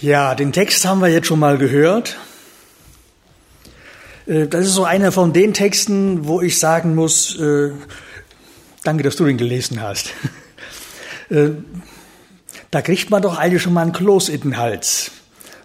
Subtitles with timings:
[0.00, 2.16] Ja, den Text haben wir jetzt schon mal gehört.
[4.26, 7.70] Äh, das ist so einer von den Texten, wo ich sagen muss, äh,
[8.82, 10.10] danke, dass du den gelesen hast.
[11.30, 11.52] Äh,
[12.70, 15.10] da kriegt man doch eigentlich schon mal einen Kloß in den Hals,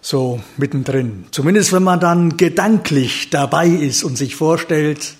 [0.00, 1.26] so mittendrin.
[1.32, 5.16] Zumindest wenn man dann gedanklich dabei ist und sich vorstellt,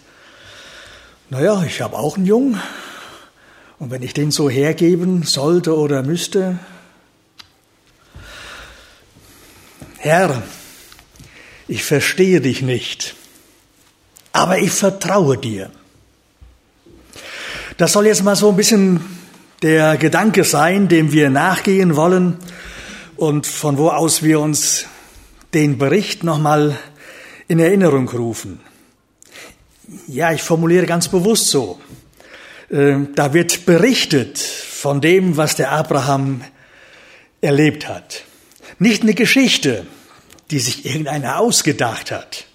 [1.28, 2.58] naja, ich habe auch einen Jungen
[3.78, 6.58] und wenn ich den so hergeben sollte oder müsste,
[10.02, 10.42] Herr,
[11.68, 13.14] ich verstehe dich nicht,
[14.32, 15.70] aber ich vertraue dir.
[17.76, 19.04] Das soll jetzt mal so ein bisschen
[19.60, 22.38] der Gedanke sein, dem wir nachgehen wollen
[23.16, 24.86] und von wo aus wir uns
[25.52, 26.78] den Bericht nochmal
[27.46, 28.60] in Erinnerung rufen.
[30.06, 31.78] Ja, ich formuliere ganz bewusst so.
[32.70, 36.40] Äh, da wird berichtet von dem, was der Abraham
[37.42, 38.24] erlebt hat.
[38.80, 39.86] Nicht eine Geschichte,
[40.50, 42.46] die sich irgendeiner ausgedacht hat,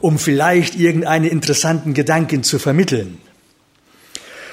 [0.00, 3.20] um vielleicht irgendeinen interessanten Gedanken zu vermitteln,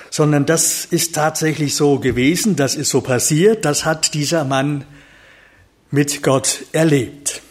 [0.09, 4.83] sondern das ist tatsächlich so gewesen, das ist so passiert, das hat dieser Mann
[5.89, 7.41] mit Gott erlebt.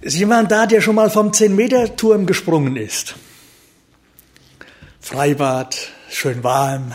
[0.00, 3.14] Ist jemand da, der schon mal vom 10-Meter-Turm gesprungen ist?
[5.02, 5.76] Freibad,
[6.08, 6.94] schön warm,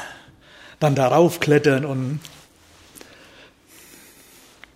[0.79, 2.19] dann darauf klettern und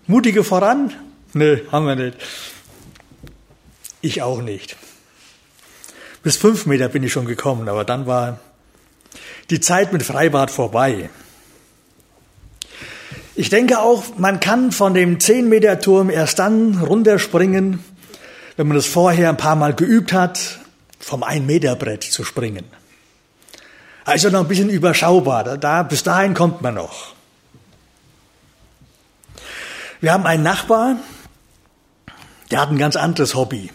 [0.09, 0.91] Mutige voran?
[1.33, 2.17] Nö, haben wir nicht.
[4.01, 4.75] Ich auch nicht.
[6.23, 8.39] Bis fünf Meter bin ich schon gekommen, aber dann war
[9.51, 11.11] die Zeit mit Freibad vorbei.
[13.35, 17.83] Ich denke auch, man kann von dem zehn Meter Turm erst dann runterspringen,
[18.57, 20.57] wenn man es vorher ein paar Mal geübt hat,
[20.99, 22.65] vom ein Meter Brett zu springen.
[24.05, 25.59] Also noch ein bisschen überschaubar.
[25.59, 27.13] Da, bis dahin kommt man noch.
[30.01, 30.95] Wir haben einen Nachbar,
[32.51, 33.69] der hat ein ganz anderes Hobby.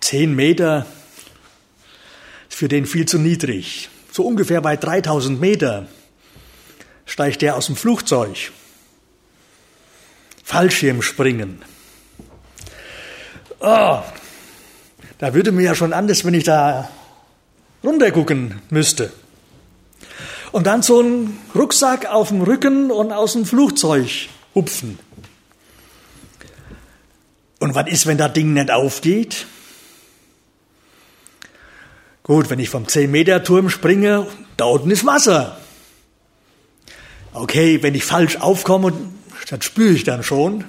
[0.00, 0.86] Zehn Meter
[2.48, 3.90] ist für den viel zu niedrig.
[4.10, 5.86] So ungefähr bei 3000 Meter
[7.04, 8.52] steigt der aus dem Flugzeug.
[10.42, 11.60] Fallschirmspringen.
[13.60, 13.98] Oh,
[15.18, 16.88] da würde mir ja schon anders, wenn ich da
[17.84, 19.12] runtergucken müsste.
[20.52, 24.98] Und dann so ein Rucksack auf dem Rücken und aus dem Flugzeug hupfen.
[27.60, 29.46] Und was ist, wenn das Ding nicht aufgeht?
[32.24, 35.60] Gut, wenn ich vom 10-Meter-Turm springe, da unten ist Wasser.
[37.32, 38.92] Okay, wenn ich falsch aufkomme,
[39.48, 40.64] das spüre ich dann schon.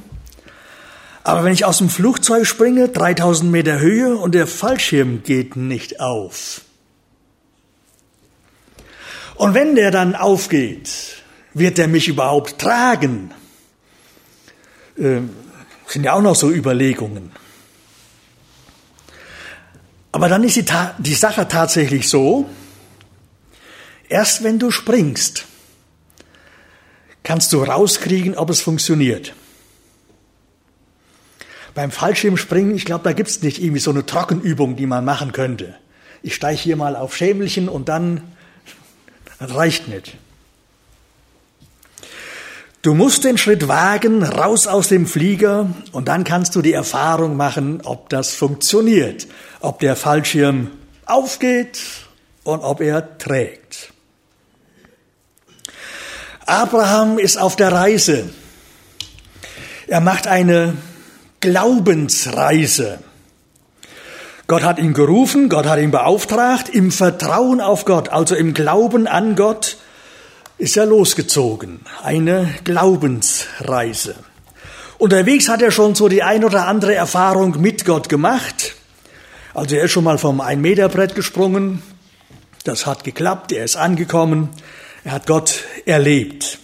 [1.23, 5.99] Aber wenn ich aus dem Flugzeug springe, 3000 Meter Höhe und der Fallschirm geht nicht
[5.99, 6.61] auf.
[9.35, 10.89] Und wenn der dann aufgeht,
[11.53, 13.31] wird er mich überhaupt tragen?
[14.97, 15.21] Äh,
[15.87, 17.31] sind ja auch noch so Überlegungen.
[20.11, 20.65] Aber dann ist die,
[20.99, 22.49] die Sache tatsächlich so,
[24.09, 25.45] erst wenn du springst,
[27.23, 29.33] kannst du rauskriegen, ob es funktioniert.
[31.75, 35.31] Beim Fallschirmspringen, ich glaube, da gibt es nicht irgendwie so eine Trockenübung, die man machen
[35.31, 35.75] könnte.
[36.23, 38.21] Ich steige hier mal auf Schämelchen und dann,
[39.39, 40.17] das reicht nicht.
[42.83, 47.35] Du musst den Schritt wagen, raus aus dem Flieger und dann kannst du die Erfahrung
[47.35, 49.27] machen, ob das funktioniert,
[49.59, 50.71] ob der Fallschirm
[51.05, 51.79] aufgeht
[52.43, 53.91] und ob er trägt.
[56.45, 58.29] Abraham ist auf der Reise.
[59.87, 60.77] Er macht eine
[61.39, 62.99] Glaubensreise.
[64.47, 69.07] Gott hat ihn gerufen, Gott hat ihn beauftragt, im Vertrauen auf Gott, also im Glauben
[69.07, 69.77] an Gott,
[70.57, 71.81] ist er losgezogen.
[72.03, 74.15] Eine Glaubensreise.
[74.97, 78.75] Unterwegs hat er schon so die ein oder andere Erfahrung mit Gott gemacht.
[79.53, 81.83] Also er ist schon mal vom Ein-Meter-Brett gesprungen.
[82.63, 83.51] Das hat geklappt.
[83.51, 84.49] Er ist angekommen.
[85.03, 86.59] Er hat Gott erlebt.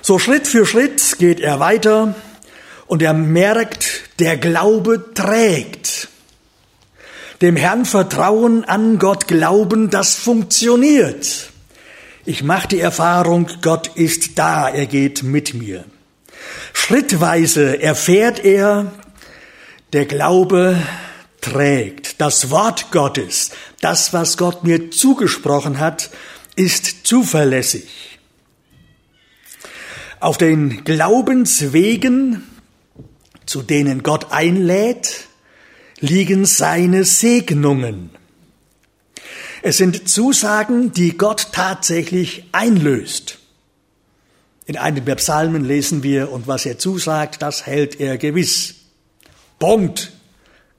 [0.00, 2.14] So Schritt für Schritt geht er weiter
[2.86, 6.08] und er merkt, der Glaube trägt.
[7.42, 11.51] Dem Herrn vertrauen, an Gott glauben, das funktioniert.
[12.24, 15.84] Ich mache die Erfahrung, Gott ist da, er geht mit mir.
[16.72, 18.92] Schrittweise erfährt er,
[19.92, 20.80] der Glaube
[21.40, 22.20] trägt.
[22.20, 26.10] Das Wort Gottes, das, was Gott mir zugesprochen hat,
[26.54, 28.18] ist zuverlässig.
[30.20, 32.44] Auf den Glaubenswegen,
[33.46, 35.26] zu denen Gott einlädt,
[35.98, 38.10] liegen seine Segnungen.
[39.64, 43.38] Es sind Zusagen, die Gott tatsächlich einlöst.
[44.66, 48.74] In einem der Psalmen lesen wir, und was er zusagt, das hält er gewiss.
[49.60, 50.12] Punkt.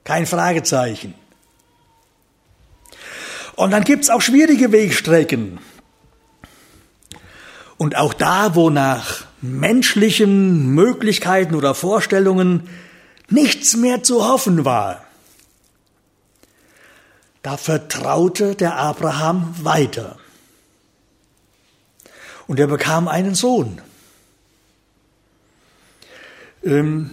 [0.04, 1.14] Kein Fragezeichen.
[3.56, 5.60] Und dann gibt's auch schwierige Wegstrecken.
[7.78, 12.68] Und auch da, wo nach menschlichen Möglichkeiten oder Vorstellungen
[13.30, 15.03] nichts mehr zu hoffen war,
[17.44, 20.16] da vertraute der Abraham weiter.
[22.46, 23.82] Und er bekam einen Sohn.
[26.64, 27.10] Ähm,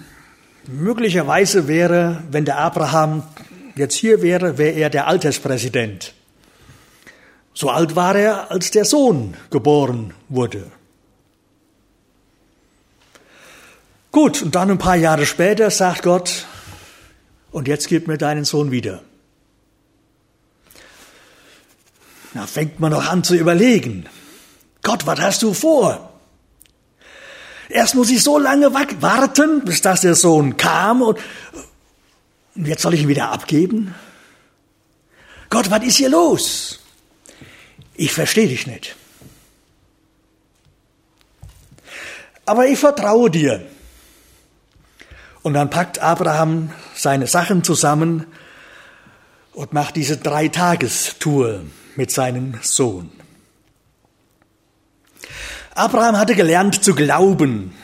[0.68, 3.24] möglicherweise wäre, wenn der Abraham
[3.76, 6.14] jetzt hier wäre, wäre er der Alterspräsident.
[7.54, 10.72] So alt war er, als der Sohn geboren wurde.
[14.14, 16.46] Gut, und dann ein paar Jahre später sagt Gott,
[17.52, 19.02] und jetzt gib mir deinen Sohn wieder.
[22.34, 24.06] Da fängt man noch an zu überlegen.
[24.84, 26.12] Gott, was hast du vor?
[27.70, 31.20] Erst muss ich so lange warten, bis dass der Sohn kam und
[32.56, 33.96] jetzt soll ich ihn wieder abgeben?
[35.50, 36.80] Gott, was ist hier los?
[37.96, 38.96] Ich verstehe dich nicht.
[42.46, 43.66] Aber ich vertraue dir.
[45.44, 48.26] Und dann packt Abraham seine Sachen zusammen
[49.54, 51.62] und macht diese Dreitagestour
[52.02, 53.12] mit seinem Sohn.
[55.76, 57.76] Abraham hatte gelernt zu glauben.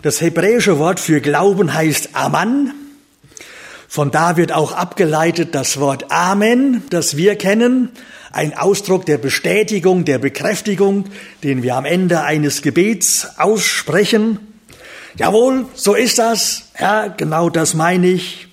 [0.00, 2.72] Das hebräische Wort für Glauben heißt Aman.
[3.86, 7.90] Von da wird auch abgeleitet das Wort Amen, das wir kennen,
[8.32, 11.04] ein Ausdruck der Bestätigung, der Bekräftigung,
[11.42, 14.38] den wir am Ende eines Gebets aussprechen.
[15.14, 16.70] Jawohl, so ist das.
[16.80, 18.48] Ja, genau das meine ich.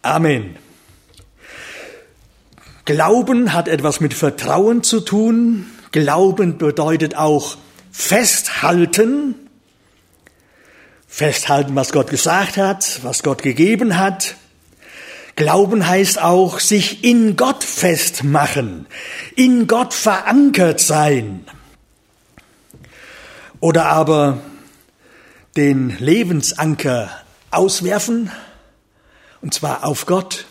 [0.00, 0.61] Amen.
[2.84, 5.66] Glauben hat etwas mit Vertrauen zu tun.
[5.92, 7.56] Glauben bedeutet auch
[7.92, 9.36] festhalten.
[11.06, 14.34] Festhalten, was Gott gesagt hat, was Gott gegeben hat.
[15.36, 18.86] Glauben heißt auch sich in Gott festmachen,
[19.36, 21.46] in Gott verankert sein.
[23.60, 24.38] Oder aber
[25.56, 27.10] den Lebensanker
[27.50, 28.30] auswerfen,
[29.40, 30.46] und zwar auf Gott,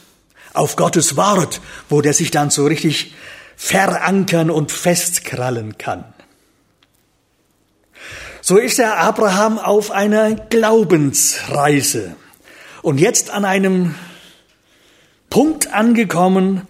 [0.53, 3.13] auf Gottes Wort, wo der sich dann so richtig
[3.55, 6.03] verankern und festkrallen kann.
[8.41, 12.15] So ist der Abraham auf einer Glaubensreise
[12.81, 13.93] und jetzt an einem
[15.29, 16.67] Punkt angekommen,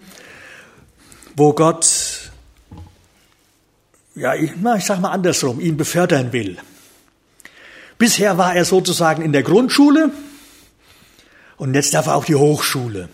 [1.34, 2.30] wo Gott,
[4.14, 6.58] ja, ich, na, ich sag mal andersrum, ihn befördern will.
[7.96, 10.10] Bisher war er sozusagen in der Grundschule
[11.56, 13.08] und jetzt darf er auf die Hochschule.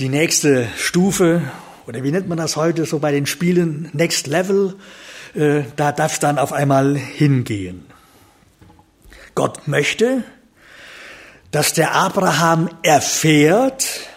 [0.00, 1.42] Die nächste Stufe,
[1.86, 4.76] oder wie nennt man das heute so bei den Spielen, Next Level,
[5.34, 7.84] äh, da darf es dann auf einmal hingehen.
[9.34, 10.24] Gott möchte,
[11.50, 14.08] dass der Abraham erfährt,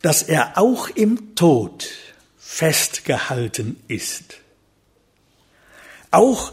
[0.00, 1.88] dass er auch im Tod
[2.38, 4.38] festgehalten ist.
[6.10, 6.50] Auch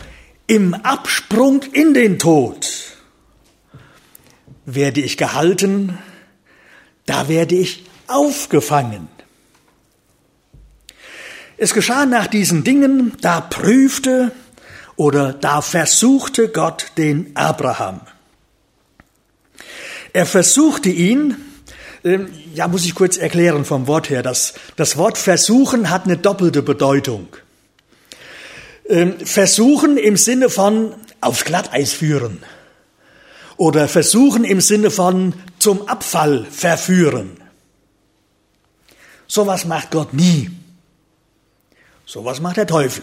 [0.47, 2.69] im Absprung in den Tod
[4.65, 5.97] werde ich gehalten,
[7.05, 9.07] da werde ich aufgefangen.
[11.57, 14.31] Es geschah nach diesen Dingen, da prüfte
[14.95, 18.01] oder da versuchte Gott den Abraham.
[20.13, 21.37] Er versuchte ihn,
[22.03, 24.21] ähm, ja, muss ich kurz erklären vom Wort her.
[24.21, 27.27] Das, das Wort versuchen hat eine doppelte Bedeutung.
[28.87, 32.43] Ähm, versuchen im Sinne von aufs Glatteis führen.
[33.57, 37.37] Oder versuchen im Sinne von zum Abfall verführen.
[39.35, 40.51] Sowas macht Gott nie.
[42.05, 43.01] Sowas macht der Teufel.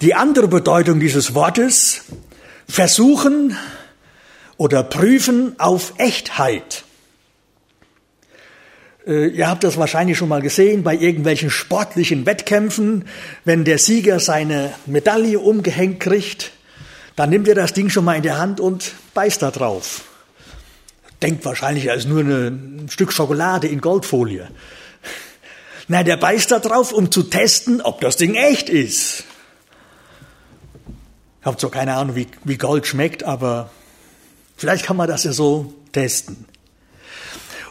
[0.00, 2.02] Die andere Bedeutung dieses Wortes,
[2.68, 3.56] versuchen
[4.58, 6.84] oder prüfen auf Echtheit.
[9.08, 13.06] Äh, ihr habt das wahrscheinlich schon mal gesehen bei irgendwelchen sportlichen Wettkämpfen,
[13.44, 16.52] wenn der Sieger seine Medaille umgehängt kriegt,
[17.16, 20.04] dann nimmt er das Ding schon mal in der Hand und beißt da drauf
[21.22, 24.48] denkt wahrscheinlich, er ist nur ein Stück Schokolade in Goldfolie.
[25.88, 29.24] Na, der beißt da drauf, um zu testen, ob das Ding echt ist.
[31.40, 33.70] Ich habe zwar keine Ahnung, wie, wie Gold schmeckt, aber
[34.56, 36.44] vielleicht kann man das ja so testen.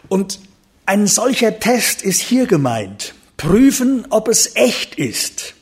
[0.08, 0.40] Und
[0.86, 3.16] ein solcher Test ist hier gemeint.
[3.38, 5.56] Prüfen, ob es echt ist.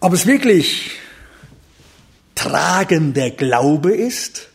[0.00, 0.90] Ob es wirklich
[2.34, 4.48] tragender Glaube ist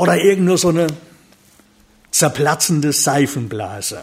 [0.00, 0.86] oder irgend nur so eine
[2.10, 4.00] zerplatzende Seifenblase.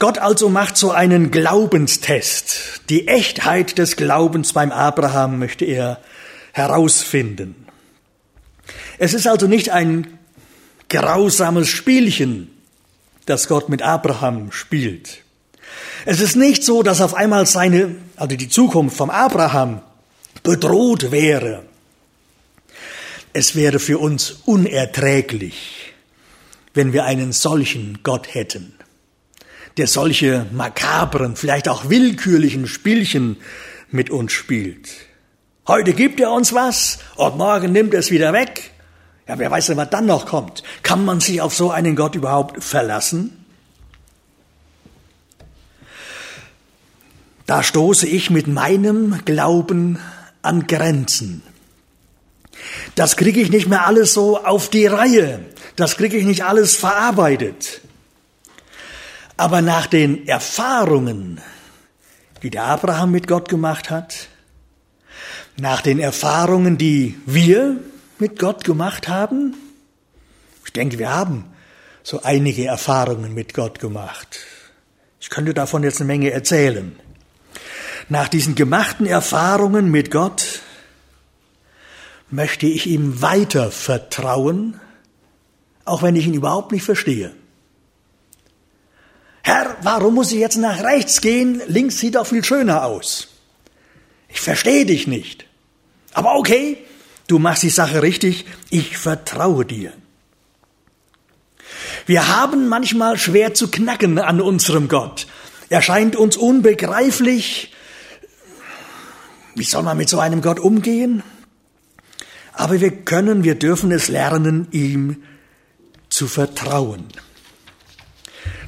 [0.00, 2.82] Gott also macht so einen Glaubenstest.
[2.88, 6.00] Die Echtheit des Glaubens beim Abraham möchte er
[6.50, 7.54] herausfinden.
[8.98, 10.18] Es ist also nicht ein
[10.88, 12.50] grausames Spielchen,
[13.24, 15.22] das Gott mit Abraham spielt.
[16.06, 19.80] Es ist nicht so, dass auf einmal seine, also die Zukunft vom Abraham
[20.42, 21.67] bedroht wäre.
[23.38, 25.92] Es wäre für uns unerträglich,
[26.74, 28.74] wenn wir einen solchen Gott hätten
[29.76, 33.36] der solche makabren, vielleicht auch willkürlichen Spielchen
[33.92, 34.88] mit uns spielt.
[35.68, 38.72] Heute gibt er uns was und morgen nimmt er es wieder weg.
[39.28, 40.64] Ja, wer weiß denn, was dann noch kommt?
[40.82, 43.44] Kann man sich auf so einen Gott überhaupt verlassen?
[47.46, 50.00] Da stoße ich mit meinem Glauben
[50.42, 51.44] an Grenzen.
[52.94, 55.40] Das kriege ich nicht mehr alles so auf die Reihe.
[55.76, 57.80] Das kriege ich nicht alles verarbeitet.
[59.36, 61.40] Aber nach den Erfahrungen,
[62.42, 64.28] die der Abraham mit Gott gemacht hat,
[65.56, 67.76] nach den Erfahrungen, die wir
[68.18, 69.54] mit Gott gemacht haben,
[70.64, 71.44] ich denke, wir haben
[72.02, 74.40] so einige Erfahrungen mit Gott gemacht.
[75.20, 76.98] Ich könnte davon jetzt eine Menge erzählen.
[78.08, 80.60] Nach diesen gemachten Erfahrungen mit Gott
[82.30, 84.80] möchte ich ihm weiter vertrauen,
[85.84, 87.34] auch wenn ich ihn überhaupt nicht verstehe.
[89.42, 91.62] Herr, warum muss ich jetzt nach rechts gehen?
[91.68, 93.28] Links sieht doch viel schöner aus.
[94.28, 95.46] Ich verstehe dich nicht.
[96.12, 96.76] Aber okay,
[97.28, 99.92] du machst die Sache richtig, ich vertraue dir.
[102.06, 105.26] Wir haben manchmal schwer zu knacken an unserem Gott.
[105.70, 107.72] Er scheint uns unbegreiflich.
[109.54, 111.22] Wie soll man mit so einem Gott umgehen?
[112.58, 115.22] Aber wir können, wir dürfen es lernen, ihm
[116.08, 117.04] zu vertrauen.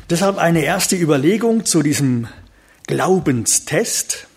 [0.09, 2.28] Deshalb eine erste Überlegung zu diesem
[2.87, 4.28] Glaubenstest.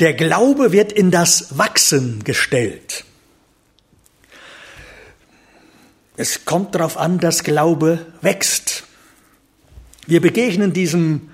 [0.00, 3.04] Der Glaube wird in das Wachsen gestellt.
[6.16, 8.82] Es kommt darauf an, dass Glaube wächst.
[10.08, 11.30] Wir begegnen diesem,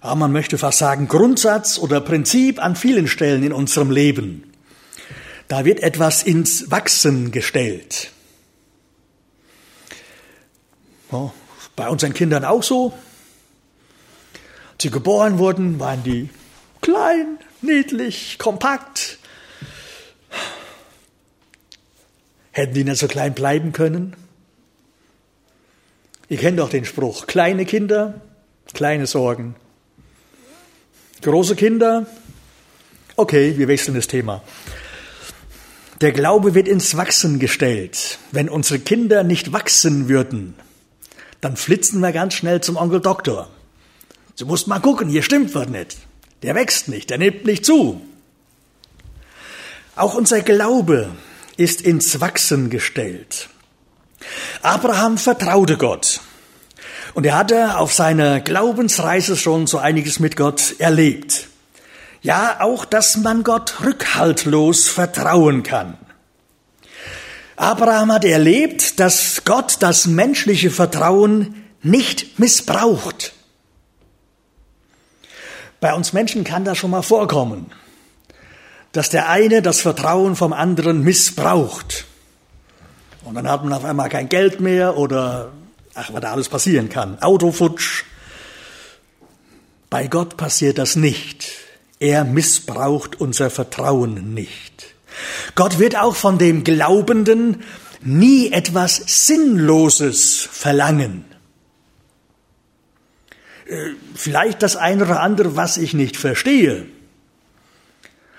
[0.00, 4.47] man möchte fast sagen, Grundsatz oder Prinzip an vielen Stellen in unserem Leben.
[5.48, 8.12] Da wird etwas ins Wachsen gestellt.
[11.10, 11.30] Oh,
[11.74, 12.92] bei unseren Kindern auch so.
[14.72, 16.28] Als sie geboren wurden, waren die
[16.82, 19.18] klein, niedlich, kompakt.
[22.52, 24.14] Hätten die nicht so klein bleiben können?
[26.28, 28.20] Ihr kennt doch den Spruch, kleine Kinder,
[28.74, 29.56] kleine Sorgen.
[31.22, 32.06] Große Kinder,
[33.16, 34.42] okay, wir wechseln das Thema.
[36.00, 38.18] Der Glaube wird ins Wachsen gestellt.
[38.30, 40.54] Wenn unsere Kinder nicht wachsen würden,
[41.40, 43.50] dann flitzen wir ganz schnell zum Onkel Doktor.
[44.38, 45.96] Du musst mal gucken, hier stimmt was nicht.
[46.42, 48.00] Der wächst nicht, der nimmt nicht zu.
[49.96, 51.10] Auch unser Glaube
[51.56, 53.48] ist ins Wachsen gestellt.
[54.62, 56.20] Abraham vertraute Gott.
[57.14, 61.47] Und er hatte auf seiner Glaubensreise schon so einiges mit Gott erlebt.
[62.22, 65.96] Ja, auch, dass man Gott rückhaltlos vertrauen kann.
[67.56, 73.32] Abraham hat erlebt, dass Gott das menschliche Vertrauen nicht missbraucht.
[75.80, 77.70] Bei uns Menschen kann das schon mal vorkommen,
[78.92, 82.04] dass der eine das Vertrauen vom anderen missbraucht.
[83.24, 85.52] Und dann hat man auf einmal kein Geld mehr oder,
[85.94, 88.04] ach, was da alles passieren kann, Autofutsch.
[89.90, 91.67] Bei Gott passiert das nicht.
[92.00, 94.94] Er missbraucht unser Vertrauen nicht.
[95.54, 97.64] Gott wird auch von dem Glaubenden
[98.02, 101.24] nie etwas Sinnloses verlangen.
[103.66, 106.86] Äh, vielleicht das eine oder andere, was ich nicht verstehe.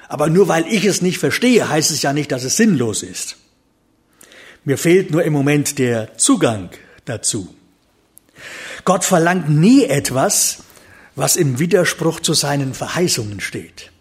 [0.08, 3.38] Aber nur weil ich es nicht verstehe, heißt es ja nicht, dass es sinnlos ist.
[4.64, 6.72] Mir fehlt nur im Moment der Zugang
[7.06, 7.56] dazu.
[8.86, 10.64] Gott verlangt nie etwas,
[11.20, 13.92] was im Widerspruch zu seinen Verheißungen steht.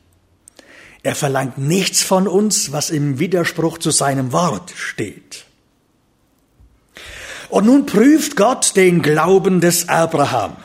[1.02, 5.44] Er verlangt nichts von uns, was im Widerspruch zu seinem Wort steht.
[7.48, 10.56] Und nun prüft Gott den Glauben des Abraham.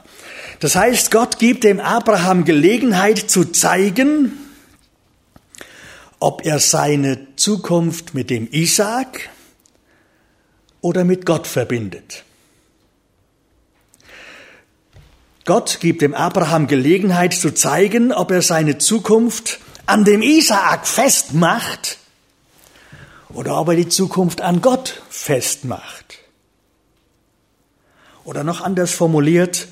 [0.60, 4.34] Das heißt, Gott gibt dem Abraham Gelegenheit zu zeigen,
[6.20, 9.30] ob er seine Zukunft mit dem Isaak
[10.82, 12.24] oder mit Gott verbindet.
[15.46, 21.98] Gott gibt dem Abraham Gelegenheit zu zeigen, ob er seine Zukunft an dem Isaak festmacht
[23.30, 26.20] oder ob er die Zukunft an Gott festmacht.
[28.24, 29.68] Oder noch anders formuliert,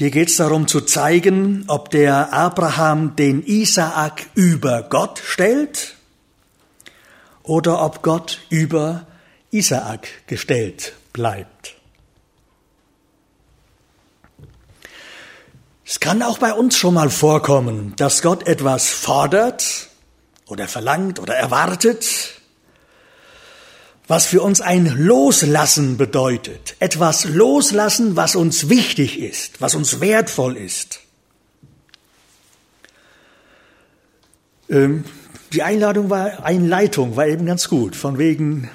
[0.00, 5.96] Hier geht es darum zu zeigen, ob der Abraham den Isaak über Gott stellt
[7.42, 9.06] oder ob Gott über
[9.50, 11.79] Isaak gestellt bleibt.
[15.90, 19.88] Es kann auch bei uns schon mal vorkommen, dass Gott etwas fordert
[20.46, 22.34] oder verlangt oder erwartet,
[24.06, 26.76] was für uns ein Loslassen bedeutet.
[26.78, 31.00] Etwas loslassen, was uns wichtig ist, was uns wertvoll ist.
[34.68, 35.02] Ähm,
[35.52, 38.70] die Einladung war, Einleitung war eben ganz gut, von wegen,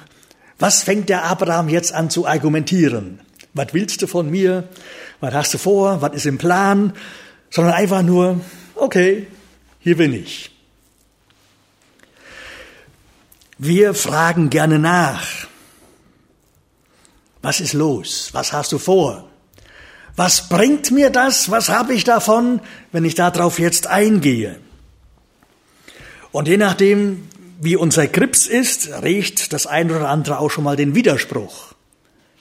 [0.58, 3.22] was fängt der Abraham jetzt an zu argumentieren?
[3.56, 4.68] Was willst du von mir?
[5.20, 6.02] Was hast du vor?
[6.02, 6.92] Was ist im Plan?
[7.50, 8.40] Sondern einfach nur,
[8.74, 9.26] okay,
[9.80, 10.50] hier bin ich.
[13.56, 15.26] Wir fragen gerne nach.
[17.40, 18.28] Was ist los?
[18.32, 19.30] Was hast du vor?
[20.16, 21.50] Was bringt mir das?
[21.50, 22.60] Was habe ich davon,
[22.92, 24.58] wenn ich darauf jetzt eingehe?
[26.30, 27.26] Und je nachdem,
[27.58, 31.72] wie unser Grips ist, riecht das ein oder andere auch schon mal den Widerspruch.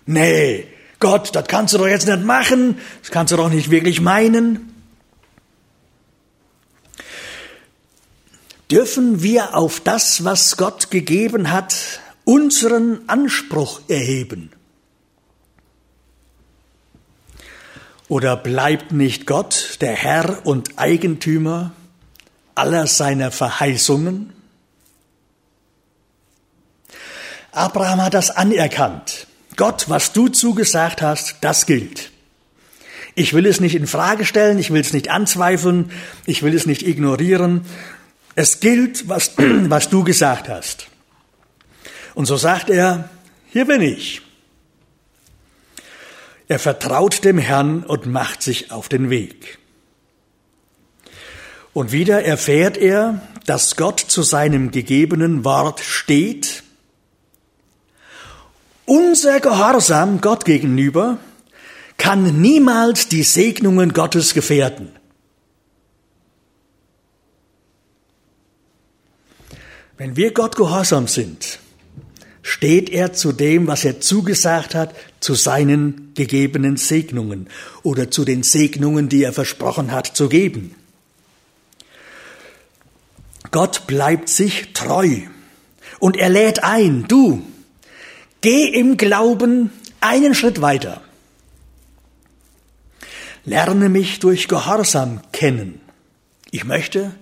[0.05, 0.67] Nee,
[0.99, 4.71] Gott, das kannst du doch jetzt nicht machen, das kannst du doch nicht wirklich meinen.
[8.71, 14.51] Dürfen wir auf das, was Gott gegeben hat, unseren Anspruch erheben?
[18.07, 21.71] Oder bleibt nicht Gott der Herr und Eigentümer
[22.53, 24.33] aller seiner Verheißungen?
[27.51, 29.27] Abraham hat das anerkannt.
[29.57, 32.11] Gott, was du zugesagt hast, das gilt.
[33.15, 35.91] Ich will es nicht in Frage stellen, ich will es nicht anzweifeln,
[36.25, 37.65] ich will es nicht ignorieren.
[38.35, 40.87] Es gilt, was, was du gesagt hast.
[42.13, 43.09] Und so sagt er,
[43.51, 44.21] hier bin ich.
[46.47, 49.57] Er vertraut dem Herrn und macht sich auf den Weg.
[51.73, 56.63] Und wieder erfährt er, dass Gott zu seinem gegebenen Wort steht.
[58.85, 61.17] Unser Gehorsam Gott gegenüber
[61.97, 64.91] kann niemals die Segnungen Gottes gefährden.
[69.97, 71.59] Wenn wir Gott gehorsam sind,
[72.41, 77.49] steht er zu dem, was er zugesagt hat, zu seinen gegebenen Segnungen
[77.81, 80.75] oder zu den Segnungen, die er versprochen hat zu geben.
[83.49, 85.21] Gott bleibt sich treu
[85.99, 87.41] und er lädt ein, du,
[88.45, 91.01] geh im Glauben einen Schritt weiter.
[93.43, 95.81] Lerne mich durch Gehorsam kennen.
[96.51, 97.15] Ich möchte,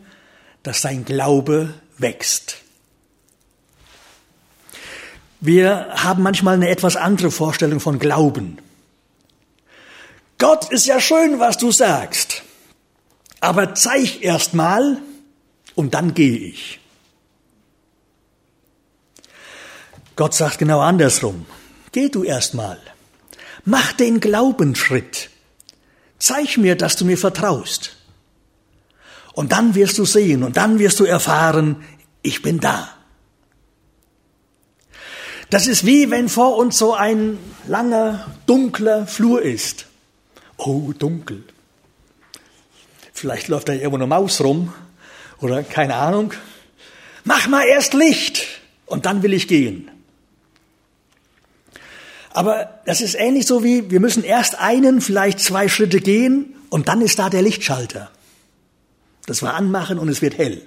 [0.64, 2.58] dass dein Glaube wächst.
[5.40, 8.58] Wir haben manchmal eine etwas andere Vorstellung von Glauben.
[10.40, 12.44] Gott ist ja schön, was du sagst,
[13.40, 14.98] aber zeig erst mal
[15.74, 16.82] und dann gehe ich.
[20.16, 21.46] Gott sagt genau andersrum.
[21.92, 22.80] Geh du erst mal.
[23.66, 25.30] Mach den Glaubensschritt.
[26.20, 27.98] Zeig mir, dass du mir vertraust.
[29.34, 31.84] Und dann wirst du sehen und dann wirst du erfahren,
[32.22, 32.90] ich bin da.
[35.50, 39.86] Das ist wie wenn vor uns so ein langer, dunkler Flur ist.
[40.58, 41.44] Oh, dunkel.
[43.14, 44.74] Vielleicht läuft da irgendwo eine Maus rum
[45.40, 46.34] oder keine Ahnung.
[47.24, 48.48] Mach mal erst Licht
[48.86, 49.90] und dann will ich gehen.
[52.34, 56.88] Aber das ist ähnlich so wie, wir müssen erst einen, vielleicht zwei Schritte gehen und
[56.88, 58.10] dann ist da der Lichtschalter.
[59.28, 60.62] Das wir anmachen und es wird hell.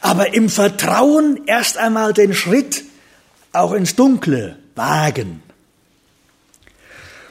[0.00, 2.84] Aber im Vertrauen erst einmal den Schritt
[3.52, 5.42] auch ins Dunkle wagen.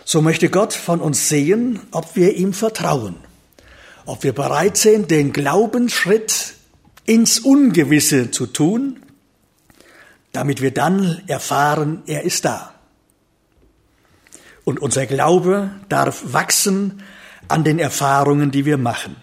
[0.03, 3.15] So möchte Gott von uns sehen, ob wir ihm vertrauen,
[4.05, 6.55] ob wir bereit sind, den Glaubensschritt
[7.05, 9.00] ins Ungewisse zu tun,
[10.32, 12.74] damit wir dann erfahren, er ist da.
[14.63, 17.02] Und unser Glaube darf wachsen
[17.48, 19.15] an den Erfahrungen, die wir machen.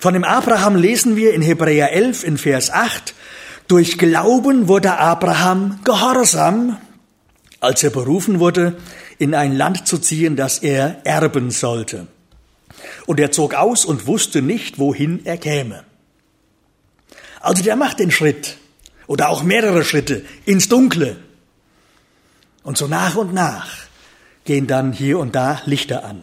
[0.00, 3.14] Von dem Abraham lesen wir in Hebräer 11 in Vers 8,
[3.68, 6.78] durch Glauben wurde Abraham gehorsam,
[7.60, 8.78] als er berufen wurde,
[9.18, 12.06] in ein Land zu ziehen, das er erben sollte.
[13.06, 15.84] Und er zog aus und wusste nicht, wohin er käme.
[17.40, 18.56] Also der macht den Schritt
[19.08, 21.16] oder auch mehrere Schritte ins Dunkle.
[22.62, 23.68] Und so nach und nach
[24.44, 26.22] gehen dann hier und da Lichter an.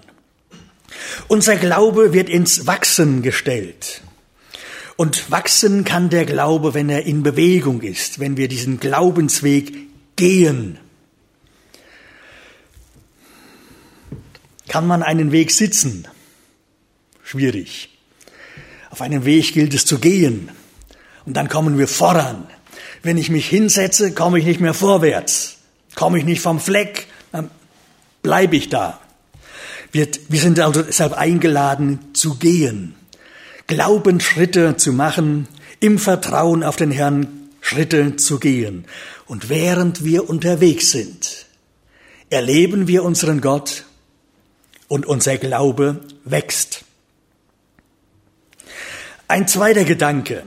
[1.28, 4.02] Unser Glaube wird ins Wachsen gestellt.
[4.95, 9.74] Und wachsen kann der Glaube, wenn er in Bewegung ist, wenn wir diesen Glaubensweg
[10.15, 10.78] gehen.
[14.69, 16.08] Kann man einen Weg sitzen?
[17.24, 17.89] Schwierig.
[18.89, 20.50] Auf einem Weg gilt es zu gehen.
[21.26, 22.48] Und dann kommen wir voran.
[23.06, 25.58] Wenn ich mich hinsetze, komme ich nicht mehr vorwärts.
[25.94, 27.52] Komme ich nicht vom Fleck, dann
[28.24, 29.00] bleibe ich da.
[29.91, 32.96] Wir, wir sind also deshalb eingeladen zu gehen,
[33.68, 35.48] Glaubensschritte zu machen,
[35.80, 37.28] im Vertrauen auf den Herrn
[37.62, 38.86] Schritte zu gehen.
[39.28, 41.46] Und während wir unterwegs sind,
[42.32, 43.84] erleben wir unseren Gott
[44.88, 46.86] und unser Glaube wächst.
[49.28, 50.41] Ein zweiter Gedanke.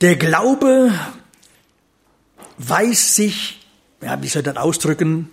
[0.00, 0.92] Der Glaube
[2.58, 3.58] weiß sich,
[4.00, 5.30] ja, wie soll ich das ausdrücken,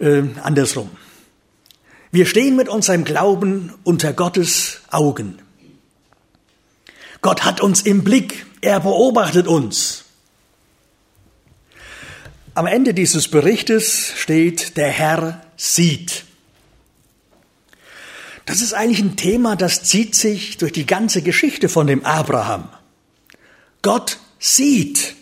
[0.00, 0.90] äh, andersrum.
[2.10, 5.38] Wir stehen mit unserem Glauben unter Gottes Augen.
[7.20, 10.04] Gott hat uns im Blick, er beobachtet uns.
[12.54, 16.24] Am Ende dieses Berichtes steht, der Herr sieht.
[18.46, 22.68] Das ist eigentlich ein Thema, das zieht sich durch die ganze Geschichte von dem Abraham.
[23.82, 25.14] Gott sieht.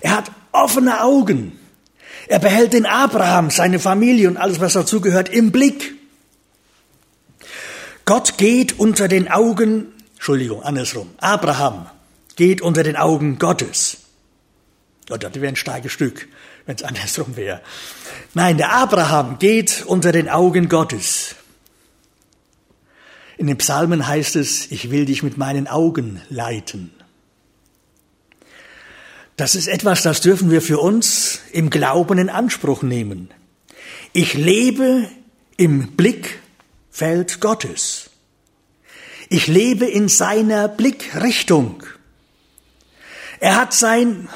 [0.00, 1.58] Er hat offene Augen.
[2.28, 5.94] Er behält den Abraham, seine Familie und alles, was dazugehört, im Blick.
[8.04, 11.10] Gott geht unter den Augen, Entschuldigung, andersrum.
[11.18, 11.86] Abraham
[12.36, 13.98] geht unter den Augen Gottes.
[15.10, 16.28] Oh, das wäre ein starkes Stück,
[16.64, 17.60] wenn es andersrum wäre.
[18.32, 21.34] Nein, der Abraham geht unter den Augen Gottes.
[23.36, 26.93] In den Psalmen heißt es, ich will dich mit meinen Augen leiten.
[29.36, 33.30] Das ist etwas, das dürfen wir für uns im Glauben in Anspruch nehmen.
[34.12, 35.08] Ich lebe
[35.56, 38.10] im Blickfeld Gottes.
[39.28, 41.82] Ich lebe in seiner Blickrichtung.
[43.40, 44.28] Er hat sein,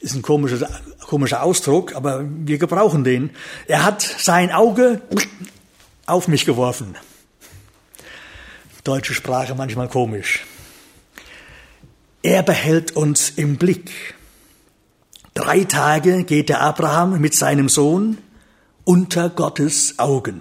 [0.00, 0.68] ist ein komischer,
[1.00, 3.30] komischer Ausdruck, aber wir gebrauchen den.
[3.66, 5.02] Er hat sein Auge
[6.06, 6.94] auf mich geworfen.
[8.84, 10.46] Deutsche Sprache manchmal komisch.
[12.22, 14.15] Er behält uns im Blick.
[15.36, 18.16] Drei Tage geht der Abraham mit seinem Sohn
[18.84, 20.40] unter Gottes Augen.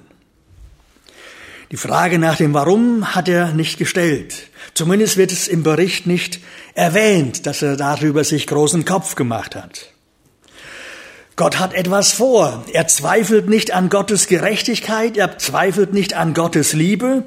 [1.70, 4.50] Die Frage nach dem Warum hat er nicht gestellt.
[4.74, 6.40] Zumindest wird es im Bericht nicht
[6.76, 9.92] erwähnt, dass er darüber sich großen Kopf gemacht hat.
[11.36, 12.64] Gott hat etwas vor.
[12.72, 17.24] Er zweifelt nicht an Gottes Gerechtigkeit, er zweifelt nicht an Gottes Liebe,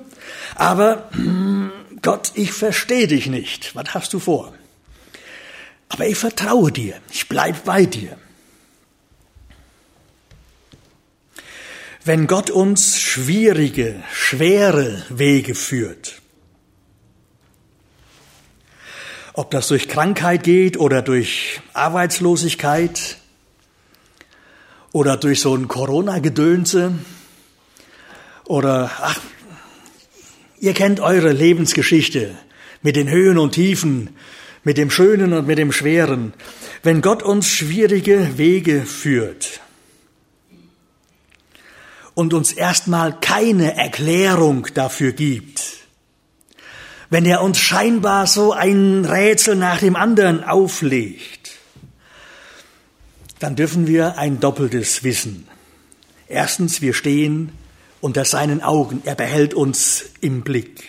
[0.54, 1.11] aber
[2.00, 3.76] Gott, ich verstehe dich nicht.
[3.76, 4.54] Was hast du vor?
[5.88, 7.01] Aber ich vertraue dir.
[7.11, 8.18] Ich bleibe bei dir.
[12.05, 16.22] Wenn Gott uns schwierige, schwere Wege führt,
[19.35, 23.18] ob das durch Krankheit geht oder durch Arbeitslosigkeit
[24.92, 26.98] oder durch so ein Corona-Gedönse
[28.46, 29.20] oder ach,
[30.61, 32.37] Ihr kennt eure Lebensgeschichte
[32.83, 34.16] mit den Höhen und Tiefen,
[34.68, 36.35] mit dem Schönen und mit dem Schweren.
[36.83, 39.62] Wenn Gott uns schwierige Wege führt
[42.12, 45.62] und uns erstmal keine Erklärung dafür gibt,
[47.09, 51.52] wenn er uns scheinbar so ein Rätsel nach dem anderen auflegt,
[53.38, 55.48] dann dürfen wir ein doppeltes wissen.
[56.28, 57.52] Erstens, wir stehen
[58.02, 59.00] unter seinen Augen.
[59.07, 60.85] Er behält uns im Blick.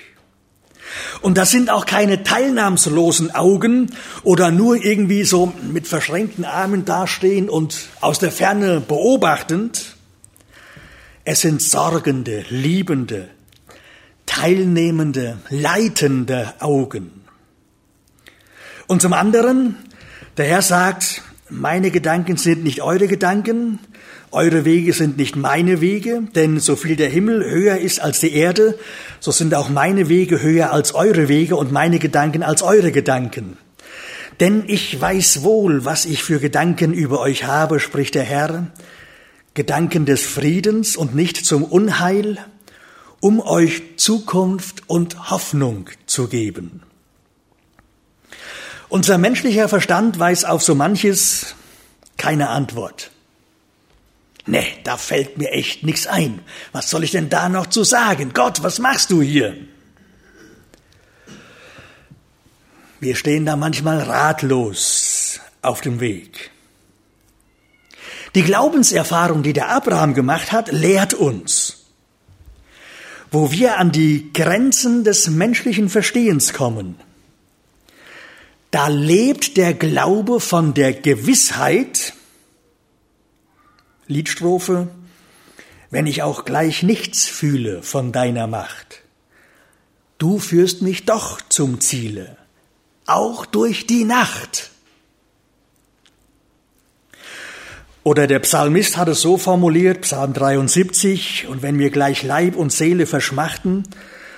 [1.22, 3.92] Und das sind auch keine teilnahmslosen Augen
[4.24, 9.96] oder nur irgendwie so mit verschränkten Armen dastehen und aus der Ferne beobachtend.
[11.24, 13.30] Es sind sorgende, liebende,
[14.26, 17.12] teilnehmende, leitende Augen.
[18.88, 19.76] Und zum anderen,
[20.38, 23.80] der Herr sagt, meine Gedanken sind nicht eure Gedanken,
[24.32, 28.34] eure Wege sind nicht meine Wege, denn so viel der Himmel höher ist als die
[28.34, 28.78] Erde,
[29.20, 33.58] so sind auch meine Wege höher als eure Wege und meine Gedanken als eure Gedanken.
[34.40, 38.68] Denn ich weiß wohl, was ich für Gedanken über euch habe, spricht der Herr,
[39.54, 42.38] Gedanken des Friedens und nicht zum Unheil,
[43.20, 46.84] um euch Zukunft und Hoffnung zu geben.
[48.88, 51.56] Unser menschlicher Verstand weiß auf so manches
[52.18, 53.12] keine Antwort.
[54.50, 56.42] Nee, da fällt mir echt nichts ein.
[56.72, 58.32] Was soll ich denn da noch zu sagen?
[58.34, 59.56] Gott, was machst du hier?
[63.00, 66.50] Wir stehen da manchmal ratlos auf dem Weg.
[68.34, 71.86] Die Glaubenserfahrung, die der Abraham gemacht hat, lehrt uns,
[73.30, 76.96] wo wir an die Grenzen des menschlichen Verstehens kommen.
[78.72, 82.14] Da lebt der Glaube von der Gewissheit,
[84.10, 84.88] Liedstrophe.
[85.92, 89.02] wenn ich auch gleich nichts fühle von deiner Macht.
[90.20, 92.38] Du führst mich doch zum Ziele,
[93.08, 94.70] auch durch die Nacht.
[98.04, 102.72] Oder der Psalmist hat es so formuliert, Psalm 73, und wenn wir gleich Leib und
[102.72, 103.84] Seele verschmachten,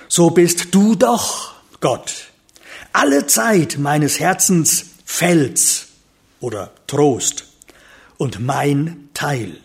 [0.08, 2.28] so bist du doch, Gott,
[2.94, 5.88] alle Zeit meines Herzens Fels
[6.40, 7.51] oder Trost
[8.22, 9.58] und mein Teil.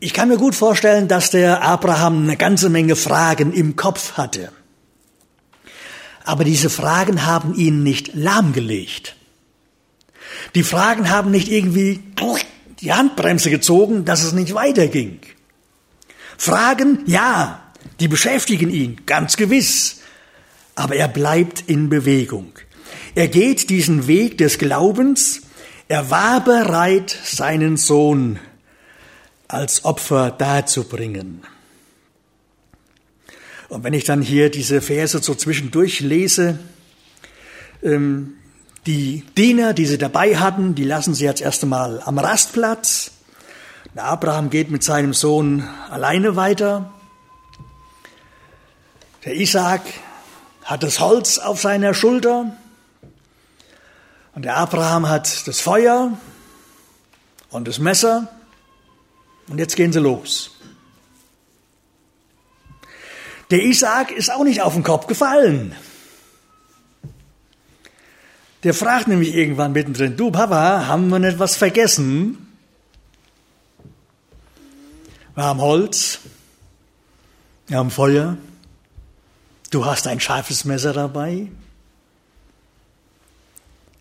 [0.00, 4.52] Ich kann mir gut vorstellen, dass der Abraham eine ganze Menge Fragen im Kopf hatte.
[6.24, 9.16] Aber diese Fragen haben ihn nicht lahmgelegt.
[10.54, 12.02] Die Fragen haben nicht irgendwie
[12.82, 15.20] die Handbremse gezogen, dass es nicht weiterging.
[16.36, 17.62] Fragen, ja,
[17.98, 20.02] die beschäftigen ihn, ganz gewiss.
[20.74, 22.52] Aber er bleibt in Bewegung.
[23.14, 25.42] Er geht diesen Weg des Glaubens.
[25.88, 28.38] Er war bereit, seinen Sohn
[29.48, 31.42] als Opfer darzubringen.
[33.68, 36.58] Und wenn ich dann hier diese Verse so zwischendurch lese,
[37.82, 38.34] ähm,
[38.86, 43.10] die Diener, die sie dabei hatten, die lassen sie jetzt erst einmal am Rastplatz.
[43.94, 46.92] Der Abraham geht mit seinem Sohn alleine weiter.
[49.24, 49.82] Der Isaac
[50.62, 52.56] hat das Holz auf seiner Schulter.
[54.34, 56.16] Und der Abraham hat das Feuer
[57.50, 58.28] und das Messer.
[59.48, 60.52] Und jetzt gehen sie los.
[63.50, 65.74] Der Isaac ist auch nicht auf den Kopf gefallen.
[68.62, 72.46] Der fragt nämlich irgendwann mittendrin, du Papa, haben wir nicht was vergessen?
[75.34, 76.18] Wir haben Holz,
[77.66, 78.36] wir haben Feuer,
[79.70, 81.48] du hast ein scharfes Messer dabei.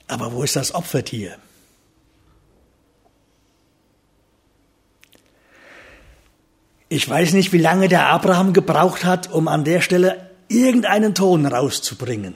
[0.09, 1.37] Aber wo ist das Opfertier?
[6.89, 11.45] Ich weiß nicht, wie lange der Abraham gebraucht hat, um an der Stelle irgendeinen Ton
[11.45, 12.33] rauszubringen.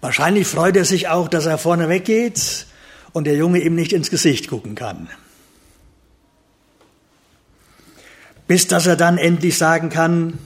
[0.00, 2.66] Wahrscheinlich freut er sich auch, dass er vorne weggeht
[3.12, 5.10] und der Junge ihm nicht ins Gesicht gucken kann.
[8.46, 10.38] Bis dass er dann endlich sagen kann,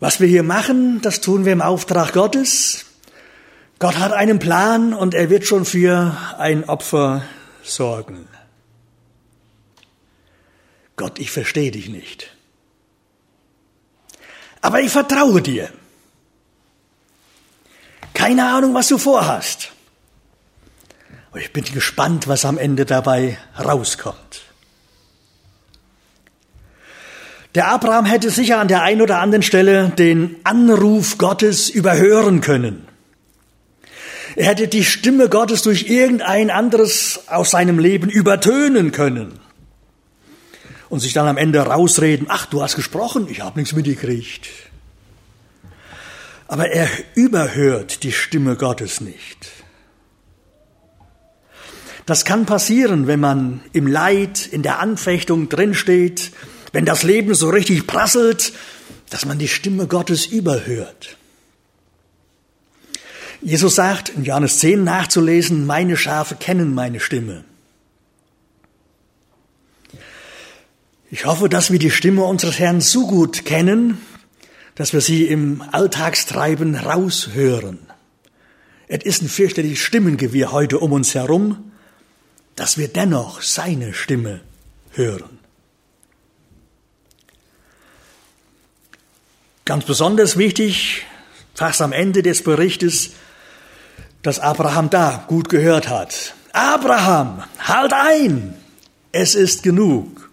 [0.00, 2.86] was wir hier machen, das tun wir im Auftrag Gottes.
[3.78, 7.22] Gott hat einen Plan und er wird schon für ein Opfer
[7.62, 8.28] sorgen.
[10.96, 12.34] Gott, ich verstehe dich nicht.
[14.62, 15.70] Aber ich vertraue dir.
[18.14, 19.72] Keine Ahnung, was du vorhast.
[21.30, 24.25] Aber ich bin gespannt, was am Ende dabei rauskommt.
[27.56, 32.86] Der Abraham hätte sicher an der einen oder anderen Stelle den Anruf Gottes überhören können.
[34.34, 39.40] Er hätte die Stimme Gottes durch irgendein anderes aus seinem Leben übertönen können
[40.90, 44.48] und sich dann am Ende rausreden, ach, du hast gesprochen, ich habe nichts mitgekriegt.
[46.48, 49.50] Aber er überhört die Stimme Gottes nicht.
[52.04, 56.32] Das kann passieren, wenn man im Leid, in der Anfechtung drinsteht,
[56.72, 58.52] wenn das Leben so richtig prasselt,
[59.10, 61.16] dass man die Stimme Gottes überhört.
[63.40, 67.44] Jesus sagt in Johannes 10 nachzulesen, meine Schafe kennen meine Stimme.
[71.10, 73.98] Ich hoffe, dass wir die Stimme unseres Herrn so gut kennen,
[74.74, 77.78] dass wir sie im Alltagstreiben raushören.
[78.88, 81.72] Es ist ein fürchterliches Stimmengewirr heute um uns herum,
[82.56, 84.40] dass wir dennoch seine Stimme
[84.92, 85.35] hören.
[89.66, 91.06] Ganz besonders wichtig,
[91.54, 93.10] fast am Ende des Berichtes,
[94.22, 96.34] dass Abraham da gut gehört hat.
[96.52, 98.54] Abraham, halt ein!
[99.10, 100.30] Es ist genug.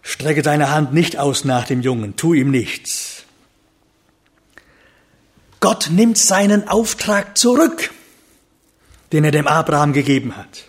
[0.00, 3.24] Strecke deine Hand nicht aus nach dem Jungen, tu ihm nichts.
[5.60, 7.90] Gott nimmt seinen Auftrag zurück,
[9.12, 10.64] den er dem Abraham gegeben hat.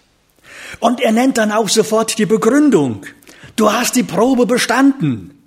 [0.81, 3.05] Und er nennt dann auch sofort die Begründung.
[3.55, 5.40] Du hast die Probe bestanden.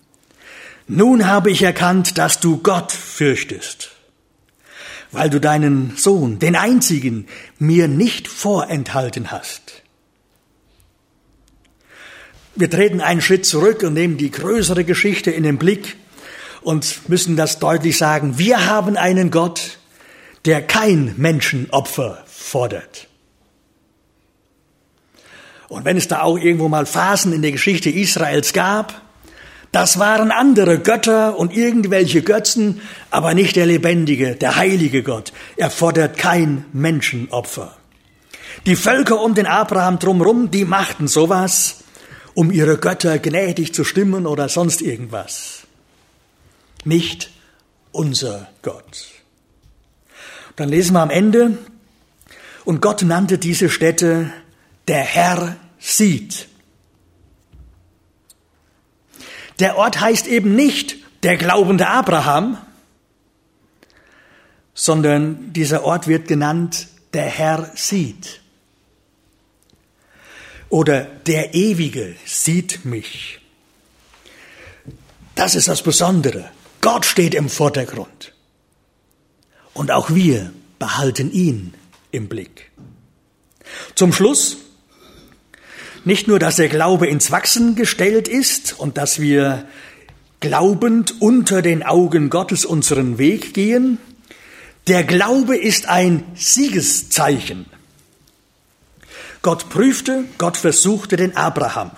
[0.86, 3.94] Nun habe ich erkannt, dass du Gott fürchtest
[5.14, 7.26] weil du deinen Sohn, den einzigen,
[7.58, 9.82] mir nicht vorenthalten hast.
[12.56, 15.96] Wir treten einen Schritt zurück und nehmen die größere Geschichte in den Blick
[16.62, 18.38] und müssen das deutlich sagen.
[18.38, 19.78] Wir haben einen Gott,
[20.44, 23.08] der kein Menschenopfer fordert.
[25.68, 29.03] Und wenn es da auch irgendwo mal Phasen in der Geschichte Israels gab,
[29.74, 35.32] Das waren andere Götter und irgendwelche Götzen, aber nicht der lebendige, der heilige Gott.
[35.56, 37.76] Er fordert kein Menschenopfer.
[38.66, 41.78] Die Völker um den Abraham drumherum, die machten sowas,
[42.34, 45.62] um ihre Götter gnädig zu stimmen oder sonst irgendwas.
[46.84, 47.32] Nicht
[47.90, 49.08] unser Gott.
[50.54, 51.58] Dann lesen wir am Ende,
[52.64, 54.32] und Gott nannte diese Städte,
[54.86, 56.46] der Herr sieht.
[59.58, 62.58] Der Ort heißt eben nicht der glaubende Abraham,
[64.74, 68.40] sondern dieser Ort wird genannt, der Herr sieht.
[70.68, 73.40] Oder der Ewige sieht mich.
[75.36, 76.50] Das ist das Besondere.
[76.80, 78.32] Gott steht im Vordergrund.
[79.72, 81.74] Und auch wir behalten ihn
[82.10, 82.70] im Blick.
[83.94, 84.58] Zum Schluss
[86.04, 89.66] nicht nur, dass der Glaube ins Wachsen gestellt ist und dass wir
[90.40, 93.98] glaubend unter den Augen Gottes unseren Weg gehen,
[94.86, 97.66] der Glaube ist ein Siegeszeichen.
[99.40, 101.90] Gott prüfte, Gott versuchte den Abraham.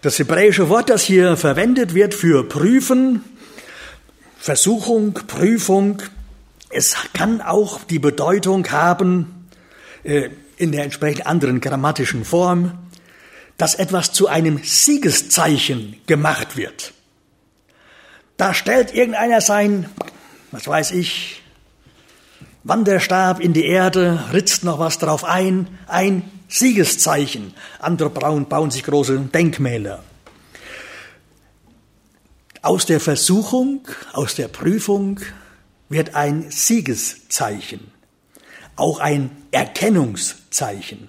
[0.00, 3.22] Das hebräische Wort, das hier verwendet wird für prüfen,
[4.38, 6.02] Versuchung, Prüfung,
[6.68, 9.48] es kann auch die Bedeutung haben,
[10.02, 12.78] äh, in der entsprechend anderen grammatischen Form,
[13.56, 16.92] dass etwas zu einem Siegeszeichen gemacht wird.
[18.36, 19.88] Da stellt irgendeiner sein,
[20.50, 21.42] was weiß ich,
[22.64, 27.54] Wanderstab in die Erde, ritzt noch was drauf ein, ein Siegeszeichen.
[27.78, 30.02] Andere bauen, bauen sich große Denkmäler.
[32.62, 35.20] Aus der Versuchung, aus der Prüfung
[35.90, 37.93] wird ein Siegeszeichen
[38.76, 41.08] auch ein Erkennungszeichen.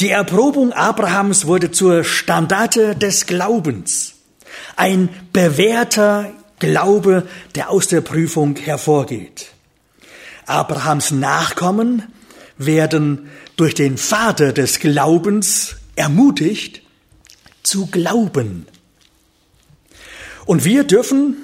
[0.00, 4.14] Die Erprobung Abrahams wurde zur Standarte des Glaubens,
[4.76, 9.48] ein bewährter Glaube, der aus der Prüfung hervorgeht.
[10.46, 12.04] Abrahams Nachkommen
[12.58, 16.82] werden durch den Vater des Glaubens ermutigt
[17.62, 18.66] zu glauben.
[20.46, 21.36] Und wir dürfen,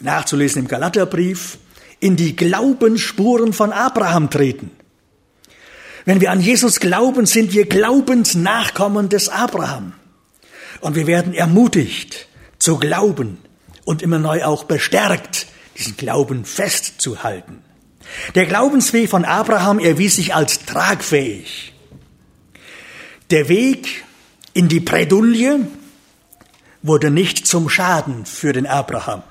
[0.00, 1.58] nachzulesen im Galaterbrief,
[2.00, 4.70] in die Glaubensspuren von Abraham treten.
[6.04, 9.92] Wenn wir an Jesus glauben, sind wir Glaubensnachkommen des Abraham.
[10.80, 13.38] Und wir werden ermutigt zu glauben
[13.84, 17.62] und immer neu auch bestärkt, diesen Glauben festzuhalten.
[18.34, 21.74] Der Glaubensweg von Abraham erwies sich als tragfähig.
[23.30, 24.04] Der Weg
[24.54, 25.66] in die Bredouille
[26.82, 29.22] wurde nicht zum Schaden für den Abraham.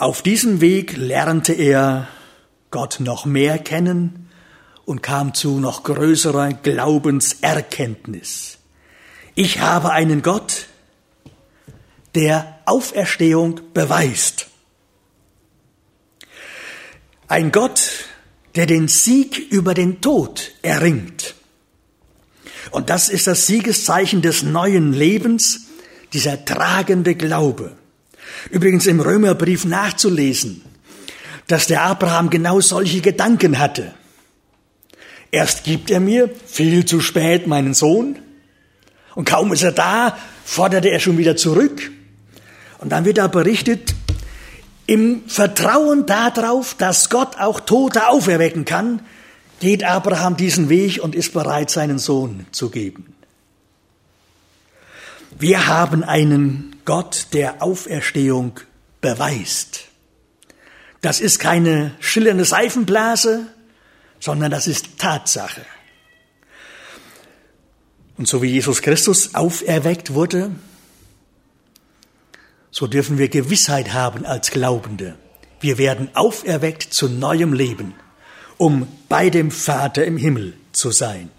[0.00, 2.08] Auf diesem Weg lernte er
[2.70, 4.30] Gott noch mehr kennen
[4.86, 8.56] und kam zu noch größerer Glaubenserkenntnis.
[9.34, 10.68] Ich habe einen Gott,
[12.14, 14.46] der Auferstehung beweist.
[17.28, 18.06] Ein Gott,
[18.54, 21.34] der den Sieg über den Tod erringt.
[22.70, 25.66] Und das ist das Siegeszeichen des neuen Lebens,
[26.14, 27.76] dieser tragende Glaube.
[28.50, 30.62] Übrigens im Römerbrief nachzulesen,
[31.46, 33.92] dass der Abraham genau solche Gedanken hatte.
[35.30, 38.18] Erst gibt er mir viel zu spät meinen Sohn
[39.14, 41.90] und kaum ist er da, forderte er schon wieder zurück.
[42.78, 43.94] Und dann wird da berichtet,
[44.86, 49.00] im Vertrauen darauf, dass Gott auch Tote auferwecken kann,
[49.60, 53.14] geht Abraham diesen Weg und ist bereit, seinen Sohn zu geben.
[55.38, 58.58] Wir haben einen Gott der Auferstehung
[59.00, 59.82] beweist.
[61.02, 63.46] Das ist keine schillernde Seifenblase,
[64.18, 65.64] sondern das ist Tatsache.
[68.16, 70.50] Und so wie Jesus Christus auferweckt wurde,
[72.72, 75.14] so dürfen wir Gewissheit haben als Glaubende.
[75.60, 77.94] Wir werden auferweckt zu neuem Leben,
[78.58, 81.30] um bei dem Vater im Himmel zu sein.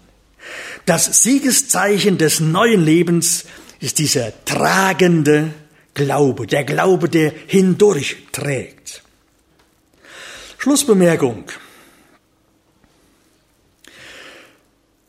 [0.86, 3.44] Das Siegeszeichen des neuen Lebens
[3.82, 5.52] ist dieser tragende
[5.94, 9.02] Glaube, der Glaube, der hindurch trägt.
[10.56, 11.44] Schlussbemerkung.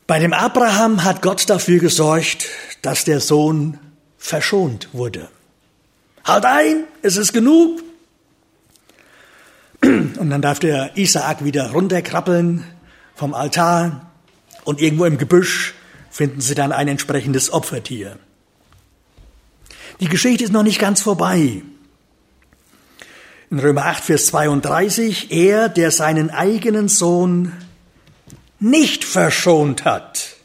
[0.08, 2.48] Bei dem Abraham hat Gott dafür gesorgt,
[2.82, 3.78] dass der Sohn
[4.18, 5.28] verschont wurde.
[6.24, 7.80] Halt ein, es ist genug.
[9.82, 12.64] Und dann darf der Isaak wieder runterkrabbeln
[13.14, 14.10] vom Altar
[14.64, 15.74] und irgendwo im Gebüsch
[16.10, 18.18] finden sie dann ein entsprechendes Opfertier.
[20.00, 21.62] Die Geschichte ist noch nicht ganz vorbei.
[23.50, 27.52] In Römer 8, Vers 32, er, der seinen eigenen Sohn
[28.58, 30.36] nicht verschont hat,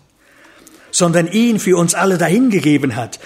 [0.91, 3.19] sondern ihn für uns alle dahingegeben hat,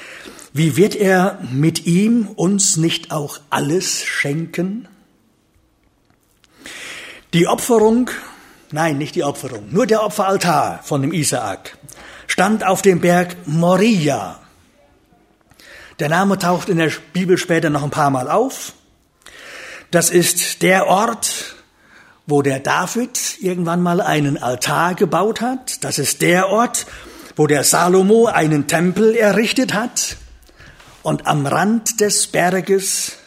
[0.55, 4.87] Wie wird er mit ihm uns nicht auch alles schenken?
[7.33, 8.11] Die Opferung,
[8.71, 11.75] nein, nicht die Opferung, nur der Opferaltar von dem Isaak
[12.27, 14.42] stand auf dem Berg Moria.
[15.99, 18.73] Der Name taucht in der Bibel später noch ein paar Mal auf.
[19.91, 21.55] Das ist der Ort,
[22.25, 25.83] wo der David irgendwann mal einen Altar gebaut hat.
[25.83, 26.87] Das ist der Ort,
[27.35, 30.17] wo der Salomo einen Tempel errichtet hat.
[31.03, 33.17] Und am Rand des Berges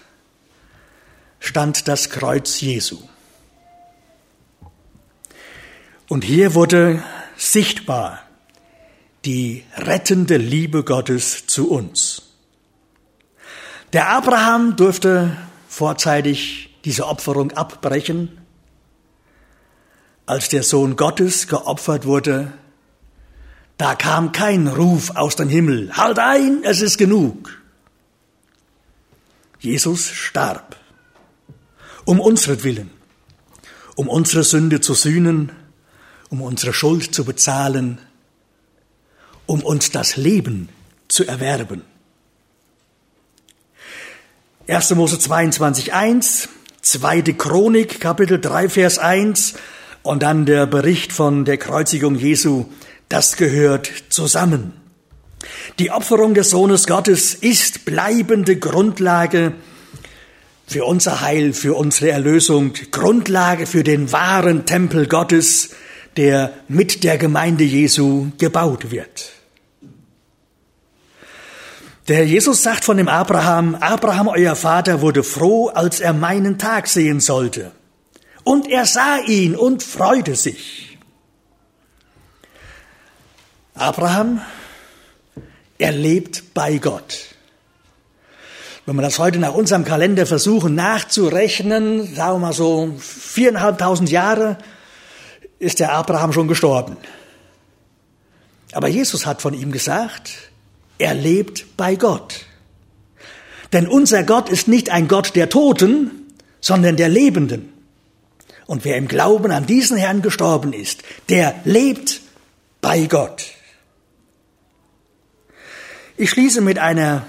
[1.38, 2.98] stand das Kreuz Jesu.
[6.08, 7.02] Und hier wurde
[7.36, 8.22] sichtbar
[9.24, 12.25] die rettende Liebe Gottes zu uns.
[13.92, 15.36] Der Abraham durfte
[15.68, 18.38] vorzeitig diese Opferung abbrechen.
[20.26, 22.52] Als der Sohn Gottes geopfert wurde,
[23.78, 27.62] da kam kein Ruf aus dem Himmel, halt ein, es ist genug.
[29.60, 30.76] Jesus starb,
[32.04, 32.90] um unsretwillen,
[33.94, 35.52] um unsere Sünde zu sühnen,
[36.30, 37.98] um unsere Schuld zu bezahlen,
[39.46, 40.70] um uns das Leben
[41.08, 41.82] zu erwerben.
[44.68, 44.96] 1.
[44.96, 46.48] Mose 22, 1,
[46.82, 47.22] 2.
[47.38, 49.54] Chronik, Kapitel 3, Vers 1
[50.02, 52.64] und dann der Bericht von der Kreuzigung Jesu,
[53.08, 54.72] das gehört zusammen.
[55.78, 59.52] Die Opferung des Sohnes Gottes ist bleibende Grundlage
[60.66, 65.76] für unser Heil, für unsere Erlösung, Grundlage für den wahren Tempel Gottes,
[66.16, 69.35] der mit der Gemeinde Jesu gebaut wird.
[72.08, 76.86] Der Jesus sagt von dem Abraham, Abraham, euer Vater, wurde froh, als er meinen Tag
[76.86, 77.72] sehen sollte.
[78.44, 80.98] Und er sah ihn und freute sich.
[83.74, 84.40] Abraham,
[85.78, 87.26] er lebt bei Gott.
[88.86, 94.58] Wenn wir das heute nach unserem Kalender versuchen nachzurechnen, sagen wir mal so viereinhalbtausend Jahre,
[95.58, 96.96] ist der Abraham schon gestorben.
[98.72, 100.52] Aber Jesus hat von ihm gesagt,
[100.98, 102.46] er lebt bei Gott.
[103.72, 106.10] Denn unser Gott ist nicht ein Gott der Toten,
[106.60, 107.72] sondern der Lebenden.
[108.66, 112.20] Und wer im Glauben an diesen Herrn gestorben ist, der lebt
[112.80, 113.44] bei Gott.
[116.16, 117.26] Ich schließe mit einer,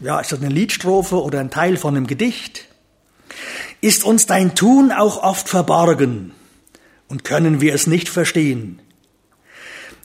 [0.00, 2.66] ja, ist das eine Liedstrophe oder ein Teil von einem Gedicht?
[3.80, 6.32] Ist uns dein Tun auch oft verborgen
[7.08, 8.80] und können wir es nicht verstehen?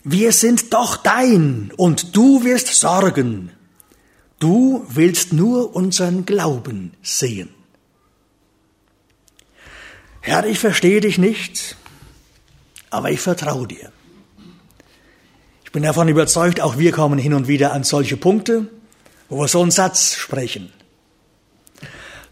[0.03, 3.51] Wir sind doch dein und du wirst sorgen.
[4.39, 7.49] Du willst nur unseren Glauben sehen.
[10.21, 11.75] Herr, ich verstehe dich nicht,
[12.89, 13.91] aber ich vertraue dir.
[15.65, 18.67] Ich bin davon überzeugt, auch wir kommen hin und wieder an solche Punkte,
[19.27, 20.71] wo wir so einen Satz sprechen.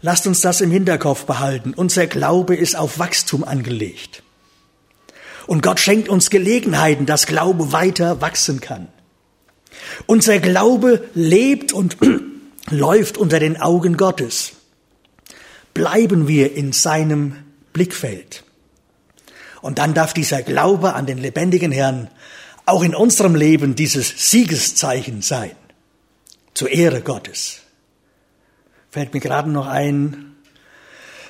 [0.00, 1.74] Lasst uns das im Hinterkopf behalten.
[1.74, 4.22] Unser Glaube ist auf Wachstum angelegt.
[5.48, 8.88] Und Gott schenkt uns Gelegenheiten, dass Glaube weiter wachsen kann.
[10.04, 11.96] Unser Glaube lebt und
[12.70, 14.52] läuft unter den Augen Gottes.
[15.72, 17.36] Bleiben wir in seinem
[17.72, 18.44] Blickfeld.
[19.62, 22.10] Und dann darf dieser Glaube an den lebendigen Herrn
[22.66, 25.52] auch in unserem Leben dieses Siegeszeichen sein.
[26.52, 27.60] Zur Ehre Gottes.
[28.90, 30.36] Fällt mir gerade noch ein,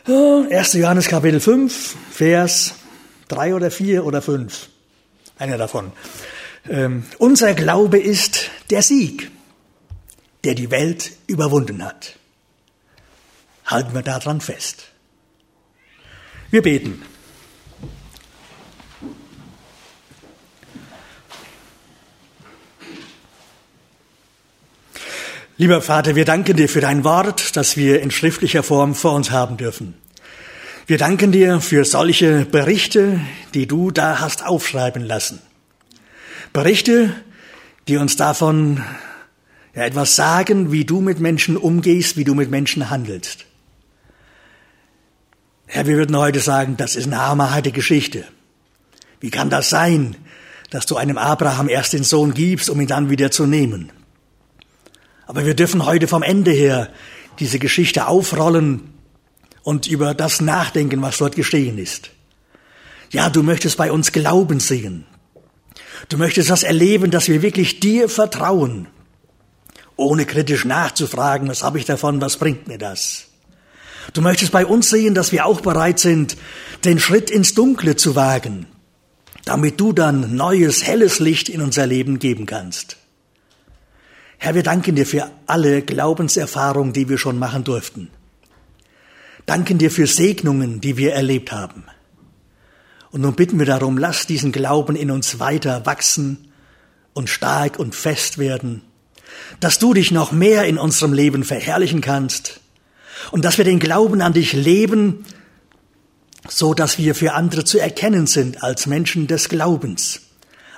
[0.06, 0.72] 1.
[0.72, 2.74] Johannes Kapitel 5, Vers
[3.28, 4.68] Drei oder vier oder fünf.
[5.38, 5.92] Einer davon.
[6.68, 9.30] Ähm, unser Glaube ist der Sieg,
[10.44, 12.16] der die Welt überwunden hat.
[13.66, 14.88] Halten wir daran fest.
[16.50, 17.02] Wir beten.
[25.60, 29.32] Lieber Vater, wir danken dir für dein Wort, das wir in schriftlicher Form vor uns
[29.32, 29.94] haben dürfen.
[30.88, 33.20] Wir danken dir für solche Berichte,
[33.52, 35.38] die du da hast aufschreiben lassen.
[36.54, 37.12] Berichte,
[37.88, 38.82] die uns davon
[39.74, 43.44] ja, etwas sagen, wie du mit Menschen umgehst, wie du mit Menschen handelst.
[45.66, 48.24] Herr, wir würden heute sagen, das ist eine hammerharte Geschichte.
[49.20, 50.16] Wie kann das sein,
[50.70, 53.92] dass du einem Abraham erst den Sohn gibst, um ihn dann wieder zu nehmen?
[55.26, 56.88] Aber wir dürfen heute vom Ende her
[57.40, 58.94] diese Geschichte aufrollen
[59.68, 62.08] und über das nachdenken, was dort geschehen ist.
[63.10, 65.04] Ja, du möchtest bei uns Glauben sehen.
[66.08, 68.88] Du möchtest das erleben, dass wir wirklich dir vertrauen,
[69.94, 73.26] ohne kritisch nachzufragen, was habe ich davon, was bringt mir das.
[74.14, 76.38] Du möchtest bei uns sehen, dass wir auch bereit sind,
[76.86, 78.64] den Schritt ins Dunkle zu wagen,
[79.44, 82.96] damit du dann neues, helles Licht in unser Leben geben kannst.
[84.38, 88.10] Herr, wir danken dir für alle Glaubenserfahrungen, die wir schon machen durften.
[89.48, 91.84] Danken dir für Segnungen, die wir erlebt haben.
[93.10, 96.52] Und nun bitten wir darum, lass diesen Glauben in uns weiter wachsen
[97.14, 98.82] und stark und fest werden,
[99.58, 102.60] dass du dich noch mehr in unserem Leben verherrlichen kannst
[103.30, 105.24] und dass wir den Glauben an dich leben,
[106.46, 110.20] so dass wir für andere zu erkennen sind als Menschen des Glaubens,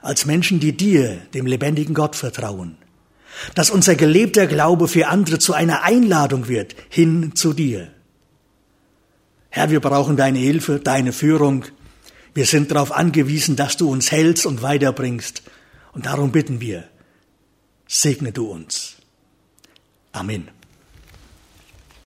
[0.00, 2.76] als Menschen, die dir, dem lebendigen Gott, vertrauen.
[3.56, 7.90] Dass unser gelebter Glaube für andere zu einer Einladung wird, hin zu dir.
[9.50, 11.64] Herr, wir brauchen deine Hilfe, deine Führung.
[12.34, 15.42] Wir sind darauf angewiesen, dass du uns hältst und weiterbringst.
[15.92, 16.88] Und darum bitten wir,
[17.88, 18.96] segne du uns.
[20.12, 20.48] Amen.